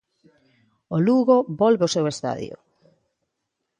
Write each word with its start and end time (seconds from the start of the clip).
O 0.95 0.97
Lugo 1.07 1.37
volve 1.61 1.83
ao 1.83 1.93
seu 1.95 2.05
estadio. 2.13 2.55